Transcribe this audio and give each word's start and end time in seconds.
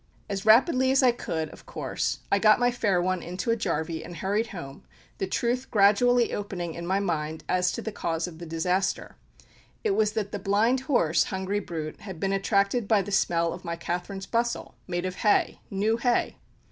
As 0.27 0.47
rapidly 0.47 0.89
as 0.89 1.03
I 1.03 1.11
could, 1.11 1.49
of 1.51 1.67
course, 1.67 2.21
I 2.31 2.39
got 2.39 2.59
my 2.59 2.71
fair 2.71 2.99
one 2.99 3.21
into 3.21 3.51
a 3.51 3.55
jarvy, 3.55 4.03
and 4.03 4.15
hurried 4.15 4.47
home, 4.47 4.83
the 5.19 5.27
truth 5.27 5.69
gradually 5.69 6.33
opening 6.33 6.73
in 6.73 6.87
my 6.87 6.99
mind 6.99 7.43
as 7.47 7.71
to 7.73 7.83
the 7.83 7.91
cause 7.91 8.25
of 8.27 8.39
the 8.39 8.47
disaster 8.47 9.15
it 9.83 9.91
was, 9.91 10.13
that 10.13 10.31
the 10.31 10.39
blind 10.39 10.79
horse, 10.89 11.25
hungry 11.25 11.59
brute, 11.59 12.01
had 12.01 12.19
been 12.19 12.33
attracted 12.33 12.87
by 12.87 13.03
the 13.03 13.11
smell 13.11 13.53
of 13.53 13.63
my 13.63 13.75
Catherine's 13.75 14.25
bustle, 14.25 14.73
made 14.87 15.05
of 15.05 15.17
hay 15.17 15.61
new 15.69 15.97
hay! 15.97 16.39